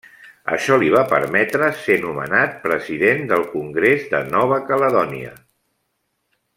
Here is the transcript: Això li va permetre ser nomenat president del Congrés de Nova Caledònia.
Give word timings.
Això 0.53 0.77
li 0.83 0.87
va 0.93 1.01
permetre 1.11 1.67
ser 1.83 1.97
nomenat 2.05 2.57
president 2.65 3.23
del 3.33 3.45
Congrés 3.53 4.11
de 4.15 4.23
Nova 4.33 4.61
Caledònia. 4.71 5.37